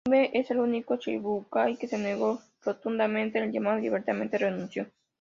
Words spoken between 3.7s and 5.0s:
y abiertamente renunció.